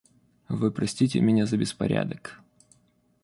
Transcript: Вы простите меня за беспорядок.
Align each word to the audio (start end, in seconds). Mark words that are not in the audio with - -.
Вы 0.49 0.71
простите 0.71 1.19
меня 1.19 1.45
за 1.45 1.57
беспорядок. 1.57 2.39